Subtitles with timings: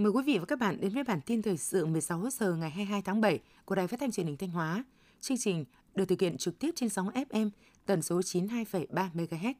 [0.00, 2.70] Mời quý vị và các bạn đến với bản tin thời sự 16 giờ ngày
[2.70, 4.84] 22 tháng 7 của Đài Phát thanh Truyền hình Thanh Hóa.
[5.20, 5.64] Chương trình
[5.94, 7.50] được thực hiện trực tiếp trên sóng FM
[7.86, 9.54] tần số 92,3 MHz.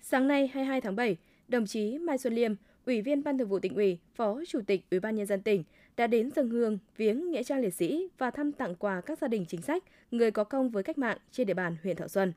[0.00, 1.16] Sáng nay 22 tháng 7,
[1.48, 2.54] đồng chí Mai Xuân Liêm,
[2.86, 5.64] Ủy viên Ban Thường vụ tỉnh ủy, Phó Chủ tịch Ủy ban nhân dân tỉnh
[5.96, 9.28] đã đến dân hương viếng nghĩa trang liệt sĩ và thăm tặng quà các gia
[9.28, 12.32] đình chính sách, người có công với cách mạng trên địa bàn huyện Thọ Xuân.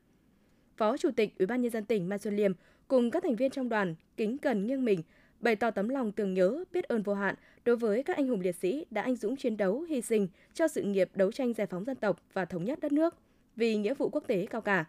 [0.76, 2.52] Phó Chủ tịch Ủy ban nhân dân tỉnh Mai Xuân Liêm
[2.88, 5.02] cùng các thành viên trong đoàn kính cẩn nghiêng mình
[5.42, 8.40] bày tỏ tấm lòng tưởng nhớ, biết ơn vô hạn đối với các anh hùng
[8.40, 11.66] liệt sĩ đã anh dũng chiến đấu, hy sinh cho sự nghiệp đấu tranh giải
[11.66, 13.14] phóng dân tộc và thống nhất đất nước
[13.56, 14.84] vì nghĩa vụ quốc tế cao cả.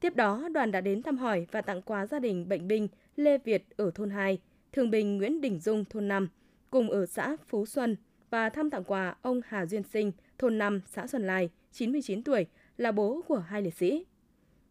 [0.00, 3.38] Tiếp đó, đoàn đã đến thăm hỏi và tặng quà gia đình bệnh binh Lê
[3.38, 4.38] Việt ở thôn 2,
[4.72, 6.28] thương binh Nguyễn Đình Dung thôn 5,
[6.70, 7.96] cùng ở xã Phú Xuân
[8.30, 12.46] và thăm tặng quà ông Hà Duyên Sinh, thôn 5, xã Xuân Lai, 99 tuổi,
[12.76, 14.04] là bố của hai liệt sĩ.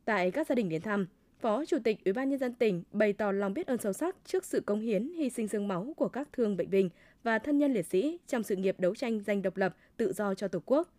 [0.06, 1.08] Tại các gia đình đến thăm,
[1.44, 4.16] Phó Chủ tịch Ủy ban nhân dân tỉnh bày tỏ lòng biết ơn sâu sắc
[4.26, 6.90] trước sự cống hiến, hy sinh xương máu của các thương bệnh binh
[7.24, 10.34] và thân nhân liệt sĩ trong sự nghiệp đấu tranh giành độc lập, tự do
[10.34, 10.90] cho Tổ quốc.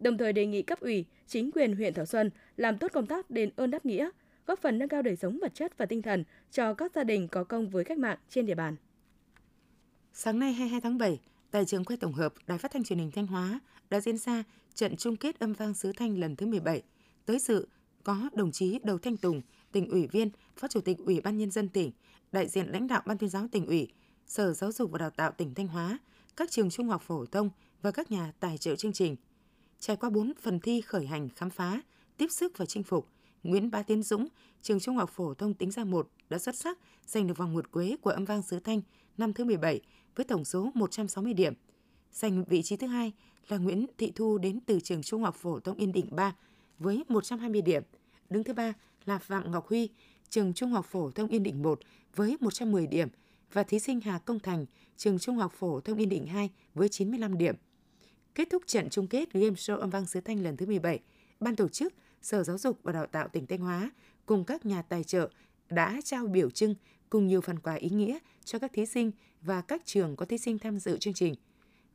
[0.00, 3.30] Đồng thời đề nghị cấp ủy, chính quyền huyện Thọ Xuân làm tốt công tác
[3.30, 4.10] đền ơn đáp nghĩa,
[4.46, 7.28] góp phần nâng cao đời sống vật chất và tinh thần cho các gia đình
[7.28, 8.76] có công với cách mạng trên địa bàn.
[10.12, 13.10] Sáng nay 22 tháng 7, tại trường quay tổng hợp Đài Phát thanh Truyền hình
[13.10, 16.82] Thanh Hóa đã diễn ra trận chung kết âm vang sứ thanh lần thứ 17.
[17.26, 17.68] Tới sự
[18.10, 19.40] có đồng chí Đầu Thanh Tùng,
[19.72, 21.92] tỉnh ủy viên, Phó Chủ tịch Ủy ban Nhân dân tỉnh,
[22.32, 23.88] đại diện lãnh đạo Ban tuyên giáo tỉnh ủy,
[24.26, 25.98] Sở Giáo dục và Đào tạo tỉnh Thanh Hóa,
[26.36, 27.50] các trường trung học phổ thông
[27.82, 29.16] và các nhà tài trợ chương trình.
[29.80, 31.82] Trải qua 4 phần thi khởi hành khám phá,
[32.16, 33.06] tiếp sức và chinh phục,
[33.42, 34.28] Nguyễn Bá Tiến Dũng,
[34.62, 37.70] trường trung học phổ thông tính ra 1 đã xuất sắc giành được vòng nguyệt
[37.70, 38.80] quế của âm vang sứ thanh
[39.18, 39.80] năm thứ 17
[40.16, 41.54] với tổng số 160 điểm.
[42.12, 43.12] Giành vị trí thứ hai
[43.48, 46.34] là Nguyễn Thị Thu đến từ trường trung học phổ thông Yên Định 3
[46.78, 47.82] với 120 điểm.
[48.30, 48.72] Đứng thứ ba
[49.04, 49.88] là Phạm Ngọc Huy,
[50.28, 51.80] trường Trung học phổ thông Yên Định 1
[52.16, 53.08] với 110 điểm
[53.52, 56.88] và thí sinh Hà Công Thành, trường Trung học phổ thông Yên Định 2 với
[56.88, 57.54] 95 điểm.
[58.34, 61.00] Kết thúc trận chung kết Game Show âm vang sứ thanh lần thứ 17,
[61.40, 63.90] ban tổ chức Sở Giáo dục và Đào tạo tỉnh Thanh Hóa
[64.26, 65.30] cùng các nhà tài trợ
[65.70, 66.74] đã trao biểu trưng
[67.10, 69.10] cùng nhiều phần quà ý nghĩa cho các thí sinh
[69.42, 71.34] và các trường có thí sinh tham dự chương trình.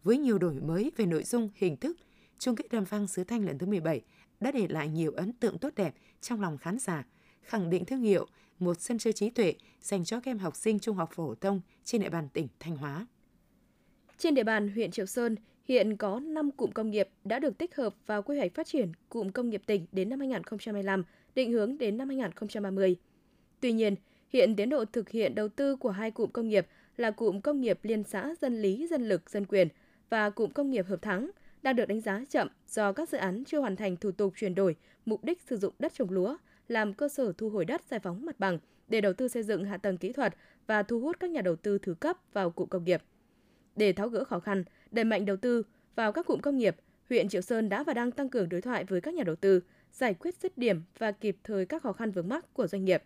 [0.04, 1.98] Với nhiều đổi mới về nội dung, hình thức,
[2.40, 4.02] chung kết âm vang sứ thanh lần thứ 17
[4.46, 7.06] đã để lại nhiều ấn tượng tốt đẹp trong lòng khán giả,
[7.42, 8.28] khẳng định thương hiệu
[8.60, 11.62] một sân chơi trí tuệ dành cho các em học sinh trung học phổ thông
[11.84, 13.06] trên địa bàn tỉnh Thanh Hóa.
[14.18, 17.76] Trên địa bàn huyện Triệu Sơn, hiện có 5 cụm công nghiệp đã được tích
[17.76, 21.04] hợp vào quy hoạch phát triển cụm công nghiệp tỉnh đến năm 2025,
[21.36, 22.96] định hướng đến năm 2030.
[23.60, 23.96] Tuy nhiên,
[24.30, 26.68] hiện tiến độ thực hiện đầu tư của hai cụm công nghiệp
[26.98, 29.68] là cụm công nghiệp liên xã dân lý, dân lực, dân quyền
[30.10, 31.32] và cụm công nghiệp hợp thắng–
[31.66, 34.56] đang được đánh giá chậm do các dự án chưa hoàn thành thủ tục chuyển
[34.56, 36.38] đổi mục đích sử dụng đất trồng lúa,
[36.68, 39.66] làm cơ sở thu hồi đất giải phóng mặt bằng để đầu tư xây dựng
[39.66, 40.36] hạ tầng kỹ thuật
[40.68, 43.04] và thu hút các nhà đầu tư thứ cấp vào cụm công nghiệp.
[43.76, 45.64] Để tháo gỡ khó khăn, đẩy mạnh đầu tư
[45.96, 46.76] vào các cụm công nghiệp,
[47.10, 49.62] huyện Triệu Sơn đã và đang tăng cường đối thoại với các nhà đầu tư,
[49.92, 53.04] giải quyết dứt điểm và kịp thời các khó khăn vướng mắc của doanh nghiệp,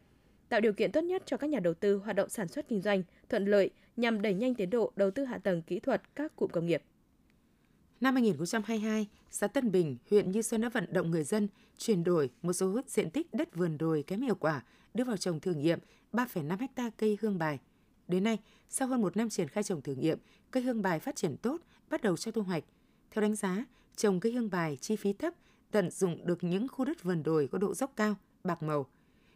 [0.49, 2.81] tạo điều kiện tốt nhất cho các nhà đầu tư hoạt động sản xuất kinh
[2.81, 6.35] doanh thuận lợi nhằm đẩy nhanh tiến độ đầu tư hạ tầng kỹ thuật các
[6.35, 6.83] cụm công nghiệp.
[8.01, 12.29] Năm 2022, xã Tân Bình, huyện Như Xuân đã vận động người dân chuyển đổi
[12.41, 15.79] một số diện tích đất vườn đồi kém hiệu quả đưa vào trồng thử nghiệm
[16.13, 17.59] 3,5 ha cây hương bài.
[18.07, 18.37] Đến nay,
[18.69, 20.19] sau hơn một năm triển khai trồng thử nghiệm,
[20.51, 22.63] cây hương bài phát triển tốt, bắt đầu cho thu hoạch.
[23.11, 23.65] Theo đánh giá,
[23.95, 25.33] trồng cây hương bài chi phí thấp,
[25.71, 28.85] tận dụng được những khu đất vườn đồi có độ dốc cao, bạc màu.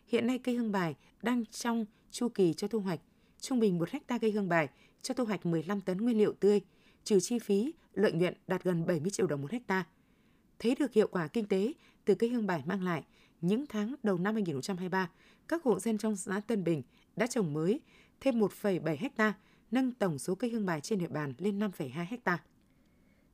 [0.07, 2.99] Hiện nay cây hương bài đang trong chu kỳ cho thu hoạch.
[3.39, 4.69] Trung bình một hecta cây hương bài
[5.01, 6.61] cho thu hoạch 15 tấn nguyên liệu tươi–
[7.03, 9.83] trừ chi phí, lợi nhuận đạt gần 70 triệu đồng một hecta.
[10.59, 11.73] Thấy được hiệu quả kinh tế
[12.05, 13.03] từ cây hương bài mang lại,
[13.41, 15.09] những tháng đầu năm 2023,
[15.47, 16.81] các hộ dân trong xã Tân Bình
[17.15, 17.79] đã trồng mới
[18.21, 19.33] thêm 1,7 hecta,
[19.71, 22.43] nâng tổng số cây hương bài trên địa bàn lên 5,2 hecta.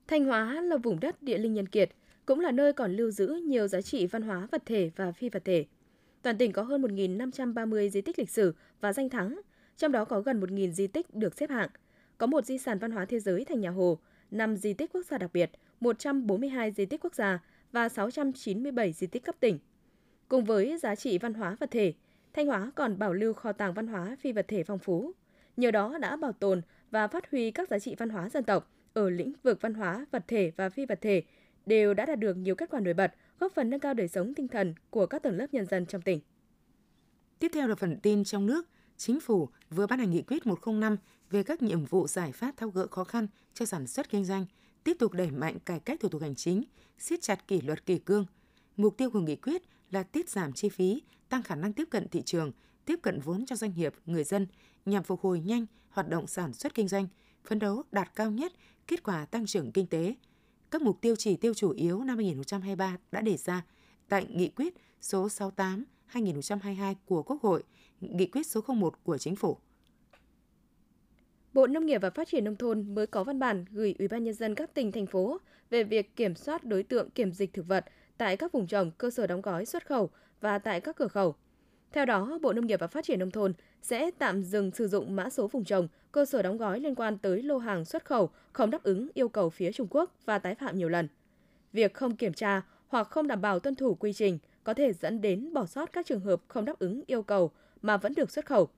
[0.07, 1.89] Thanh Hóa là vùng đất địa linh nhân kiệt,
[2.25, 5.29] cũng là nơi còn lưu giữ nhiều giá trị văn hóa vật thể và phi
[5.29, 5.65] vật thể.
[6.21, 9.41] Toàn tỉnh có hơn 1.530 di tích lịch sử và danh thắng,
[9.77, 11.69] trong đó có gần 1.000 di tích được xếp hạng–
[12.19, 13.99] có một di sản văn hóa thế giới thành nhà Hồ,
[14.31, 17.39] 5 di tích quốc gia đặc biệt, 142 di tích quốc gia
[17.71, 19.59] và 697 di tích cấp tỉnh.
[20.27, 21.93] Cùng với giá trị văn hóa vật thể,
[22.33, 25.11] Thanh Hóa còn bảo lưu kho tàng văn hóa phi vật thể phong phú.
[25.57, 26.61] Nhờ đó đã bảo tồn
[26.91, 30.05] và phát huy các giá trị văn hóa dân tộc ở lĩnh vực văn hóa,
[30.11, 31.23] vật thể và phi vật thể
[31.65, 34.33] đều đã đạt được nhiều kết quả nổi bật, góp phần nâng cao đời sống
[34.33, 36.19] tinh thần của các tầng lớp nhân dân trong tỉnh.
[37.39, 38.67] Tiếp theo là phần tin trong nước.
[38.97, 40.97] Chính phủ vừa ban hành nghị quyết 105
[41.29, 44.45] về các nhiệm vụ giải pháp thao gỡ khó khăn cho sản xuất kinh doanh,
[44.83, 46.63] tiếp tục đẩy mạnh cải cách thủ tục hành chính,
[46.97, 48.25] siết chặt kỷ luật kỷ cương.
[48.77, 49.61] Mục tiêu của nghị quyết
[49.91, 52.51] là tiết giảm chi phí, tăng khả năng tiếp cận thị trường,
[52.85, 54.47] tiếp cận vốn cho doanh nghiệp, người dân
[54.85, 57.07] nhằm phục hồi nhanh hoạt động sản xuất kinh doanh,
[57.43, 58.53] phấn đấu đạt cao nhất
[58.87, 60.15] kết quả tăng trưởng kinh tế.
[60.71, 63.65] Các mục tiêu chỉ tiêu chủ yếu năm 2023 đã đề ra
[64.09, 65.27] tại Nghị quyết số
[66.13, 67.63] 68-2022 của Quốc hội,
[68.01, 69.57] Nghị quyết số 01 của Chính phủ.
[71.59, 74.23] Bộ Nông nghiệp và Phát triển Nông thôn mới có văn bản gửi Ủy ban
[74.23, 75.37] Nhân dân các tỉnh, thành phố
[75.69, 77.85] về việc kiểm soát đối tượng kiểm dịch thực vật
[78.17, 80.09] tại các vùng trồng, cơ sở đóng gói xuất khẩu
[80.41, 81.35] và tại các cửa khẩu.
[81.91, 85.15] Theo đó, Bộ Nông nghiệp và Phát triển Nông thôn sẽ tạm dừng sử dụng
[85.15, 88.29] mã số vùng trồng, cơ sở đóng gói liên quan tới lô hàng xuất khẩu
[88.53, 91.07] không đáp ứng yêu cầu phía Trung Quốc và tái phạm nhiều lần.
[91.73, 95.21] Việc không kiểm tra hoặc không đảm bảo tuân thủ quy trình có thể dẫn
[95.21, 97.51] đến bỏ sót các trường hợp không đáp ứng yêu cầu
[97.81, 98.69] mà vẫn được xuất khẩu.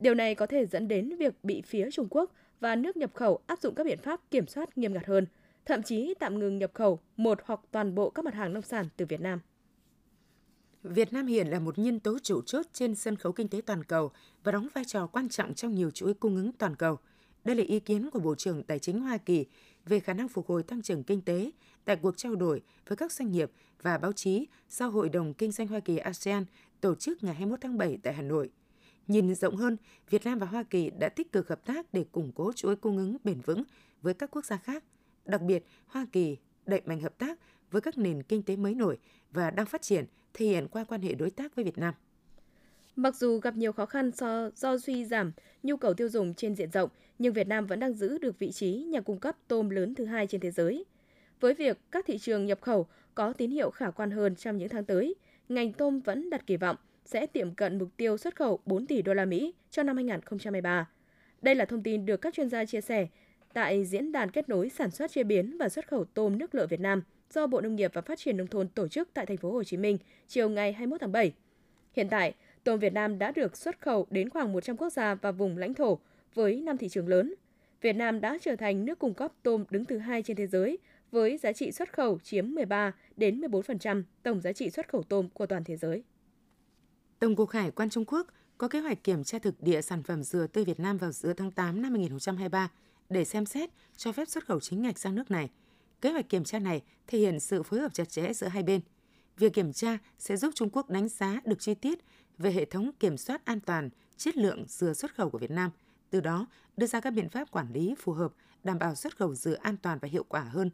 [0.00, 3.38] Điều này có thể dẫn đến việc bị phía Trung Quốc và nước nhập khẩu
[3.46, 5.26] áp dụng các biện pháp kiểm soát nghiêm ngặt hơn,
[5.66, 8.86] thậm chí tạm ngừng nhập khẩu một hoặc toàn bộ các mặt hàng nông sản
[8.96, 9.40] từ Việt Nam.
[10.82, 13.84] Việt Nam hiện là một nhân tố chủ chốt trên sân khấu kinh tế toàn
[13.84, 14.10] cầu
[14.44, 16.98] và đóng vai trò quan trọng trong nhiều chuỗi cung ứng toàn cầu.
[17.44, 19.46] Đây là ý kiến của Bộ trưởng Tài chính Hoa Kỳ
[19.86, 21.50] về khả năng phục hồi tăng trưởng kinh tế
[21.84, 23.50] tại cuộc trao đổi với các doanh nghiệp
[23.82, 26.44] và báo chí sau Hội đồng Kinh doanh Hoa Kỳ ASEAN
[26.80, 28.50] tổ chức ngày 21 tháng 7 tại Hà Nội.
[29.08, 29.76] Nhìn rộng hơn,
[30.10, 32.96] Việt Nam và Hoa Kỳ đã tích cực hợp tác để củng cố chuỗi cung
[32.96, 33.62] ứng bền vững
[34.02, 34.84] với các quốc gia khác.
[35.24, 36.36] Đặc biệt, Hoa Kỳ
[36.66, 37.38] đẩy mạnh hợp tác
[37.70, 38.98] với các nền kinh tế mới nổi
[39.30, 40.04] và đang phát triển
[40.34, 41.94] thể hiện qua quan hệ đối tác với Việt Nam.
[42.96, 45.32] Mặc dù gặp nhiều khó khăn do, do suy giảm
[45.62, 48.52] nhu cầu tiêu dùng trên diện rộng, nhưng Việt Nam vẫn đang giữ được vị
[48.52, 50.84] trí nhà cung cấp tôm lớn thứ hai trên thế giới.
[51.40, 54.68] Với việc các thị trường nhập khẩu có tín hiệu khả quan hơn trong những
[54.68, 55.14] tháng tới,
[55.48, 59.02] ngành tôm vẫn đặt kỳ vọng sẽ tiệm cận mục tiêu xuất khẩu 4 tỷ
[59.02, 60.88] đô la Mỹ cho năm 2023.
[61.42, 63.06] Đây là thông tin được các chuyên gia chia sẻ
[63.52, 66.66] tại diễn đàn kết nối sản xuất chế biến và xuất khẩu tôm nước lợ
[66.66, 67.02] Việt Nam
[67.34, 69.64] do Bộ Nông nghiệp và Phát triển nông thôn tổ chức tại thành phố Hồ
[69.64, 69.98] Chí Minh
[70.28, 71.32] chiều ngày 21 tháng 7.
[71.92, 75.32] Hiện tại, tôm Việt Nam đã được xuất khẩu đến khoảng 100 quốc gia và
[75.32, 75.98] vùng lãnh thổ
[76.34, 77.34] với 5 thị trường lớn.
[77.80, 80.78] Việt Nam đã trở thành nước cung cấp tôm đứng thứ hai trên thế giới
[81.10, 85.28] với giá trị xuất khẩu chiếm 13 đến 14% tổng giá trị xuất khẩu tôm
[85.34, 86.02] của toàn thế giới.
[87.20, 88.26] Tổng cục Hải quan Trung Quốc
[88.58, 91.32] có kế hoạch kiểm tra thực địa sản phẩm dừa tươi Việt Nam vào giữa
[91.32, 92.70] tháng 8 năm 2023
[93.08, 95.50] để xem xét cho phép xuất khẩu chính ngạch sang nước này.
[96.00, 98.80] Kế hoạch kiểm tra này thể hiện sự phối hợp chặt chẽ giữa hai bên.
[99.38, 101.98] Việc kiểm tra sẽ giúp Trung Quốc đánh giá được chi tiết
[102.38, 105.70] về hệ thống kiểm soát an toàn, chất lượng dừa xuất khẩu của Việt Nam,
[106.10, 106.46] từ đó
[106.76, 108.32] đưa ra các biện pháp quản lý phù hợp,
[108.64, 110.70] đảm bảo xuất khẩu dừa an toàn và hiệu quả hơn.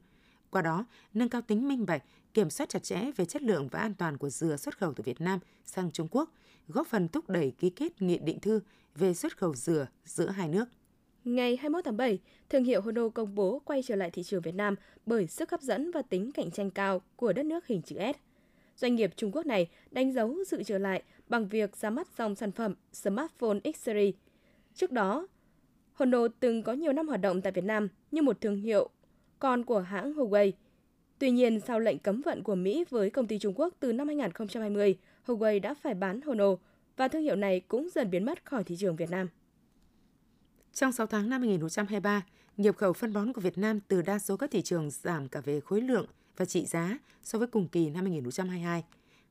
[0.56, 2.02] Qua đó, nâng cao tính minh bạch,
[2.34, 5.02] kiểm soát chặt chẽ về chất lượng và an toàn của dừa xuất khẩu từ
[5.02, 6.30] Việt Nam sang Trung Quốc,
[6.68, 8.60] góp phần thúc đẩy ký kết nghị định thư
[8.94, 10.64] về xuất khẩu dừa giữa hai nước.
[11.24, 12.18] Ngày 21 tháng 7,
[12.48, 14.74] thương hiệu Hono công bố quay trở lại thị trường Việt Nam
[15.06, 18.16] bởi sức hấp dẫn và tính cạnh tranh cao của đất nước hình chữ S.
[18.80, 22.34] Doanh nghiệp Trung Quốc này đánh dấu sự trở lại bằng việc ra mắt dòng
[22.34, 24.14] sản phẩm smartphone X Series.
[24.74, 25.26] Trước đó,
[25.92, 28.90] Hono từng có nhiều năm hoạt động tại Việt Nam như một thương hiệu
[29.38, 30.52] con của hãng Huawei.
[31.18, 34.06] Tuy nhiên, sau lệnh cấm vận của Mỹ với công ty Trung Quốc từ năm
[34.06, 36.58] 2020, Huawei đã phải bán Honor
[36.96, 39.28] và thương hiệu này cũng dần biến mất khỏi thị trường Việt Nam.
[40.72, 42.22] Trong 6 tháng năm 2023,
[42.56, 45.40] nhập khẩu phân bón của Việt Nam từ đa số các thị trường giảm cả
[45.40, 46.06] về khối lượng
[46.36, 48.84] và trị giá so với cùng kỳ năm 2022.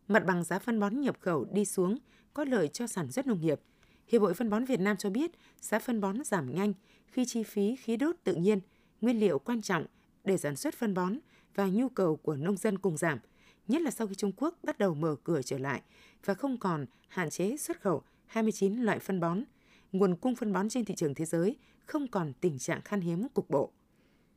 [0.07, 1.97] Mặt bằng giá phân bón nhập khẩu đi xuống
[2.33, 3.59] có lợi cho sản xuất nông nghiệp.
[4.07, 6.73] Hiệp hội Phân bón Việt Nam cho biết giá phân bón giảm nhanh
[7.07, 8.59] khi chi phí khí đốt tự nhiên,
[9.01, 9.85] nguyên liệu quan trọng
[10.23, 11.17] để sản xuất phân bón
[11.55, 13.19] và nhu cầu của nông dân cùng giảm,
[13.67, 15.81] nhất là sau khi Trung Quốc bắt đầu mở cửa trở lại
[16.25, 19.43] và không còn hạn chế xuất khẩu 29 loại phân bón.
[19.91, 23.27] Nguồn cung phân bón trên thị trường thế giới không còn tình trạng khan hiếm
[23.33, 23.71] cục bộ.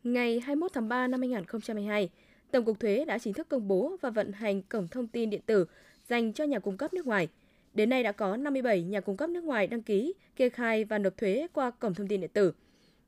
[0.05, 2.11] Ngày 21 tháng 3 năm 2022,
[2.51, 5.41] Tổng cục Thuế đã chính thức công bố và vận hành cổng thông tin điện
[5.47, 5.67] tử
[6.09, 7.29] dành cho nhà cung cấp nước ngoài.
[7.75, 10.99] Đến nay đã có 57 nhà cung cấp nước ngoài đăng ký, kê khai và
[10.99, 12.53] nộp thuế qua cổng thông tin điện tử.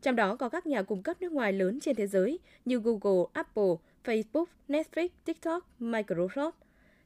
[0.03, 3.25] Trong đó có các nhà cung cấp nước ngoài lớn trên thế giới như Google,
[3.33, 6.53] Apple, Facebook, Netflix, TikTok, Microsoft.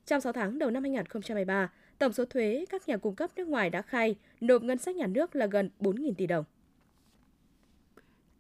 [0.07, 3.71] Trong 6 tháng đầu năm 2023, tổng số thuế các nhà cung cấp nước ngoài
[3.71, 6.45] đã khai nộp ngân sách nhà nước là gần 4.000 tỷ đồng.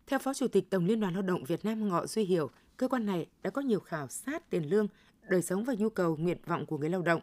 [0.06, 2.88] Theo Phó Chủ tịch Tổng Liên đoàn Lao động Việt Nam Ngọ Duy Hiểu, cơ
[2.88, 4.88] quan này đã có nhiều khảo sát tiền lương,
[5.28, 7.20] đời sống và nhu cầu nguyện vọng của người lao động.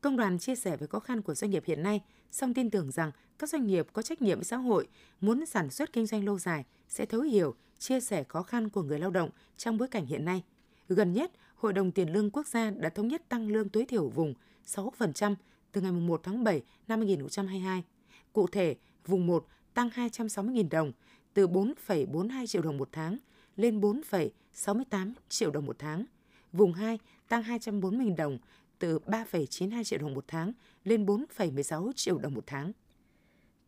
[0.00, 2.90] Công đoàn chia sẻ về khó khăn của doanh nghiệp hiện nay, song tin tưởng
[2.90, 4.88] rằng các doanh nghiệp có trách nhiệm xã hội
[5.20, 8.82] muốn sản xuất kinh doanh lâu dài sẽ thấu hiểu, chia sẻ khó khăn của
[8.82, 10.42] người lao động trong bối cảnh hiện nay.
[10.88, 14.08] Gần nhất, Hội đồng Tiền lương Quốc gia đã thống nhất tăng lương tối thiểu
[14.08, 14.34] vùng
[14.66, 15.34] 6%
[15.72, 17.84] từ ngày 1 tháng 7 năm 2022.
[18.32, 18.76] Cụ thể,
[19.06, 20.92] vùng 1 tăng 260.000 đồng,
[21.34, 23.18] từ 4,42 triệu đồng một tháng
[23.56, 26.04] lên 4,68 triệu đồng một tháng.
[26.52, 28.38] Vùng 2 tăng 240.000 đồng,
[28.78, 30.52] từ 3,92 triệu đồng một tháng
[30.84, 32.72] lên 4,16 triệu đồng một tháng.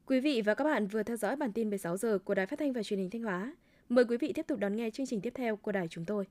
[0.07, 2.59] Quý vị và các bạn vừa theo dõi bản tin 16 giờ của Đài Phát
[2.59, 3.57] thanh và Truyền hình Thanh Hóa.
[3.89, 6.27] Mời quý vị tiếp tục đón nghe chương trình tiếp theo của đài chúng tôi.